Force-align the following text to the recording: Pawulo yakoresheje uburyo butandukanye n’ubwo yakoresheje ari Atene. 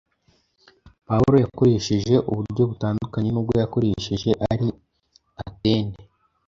Pawulo 1.07 1.35
yakoresheje 1.43 2.13
uburyo 2.29 2.63
butandukanye 2.69 3.29
n’ubwo 3.31 3.53
yakoresheje 3.61 4.29
ari 4.53 4.67
Atene. 5.43 5.95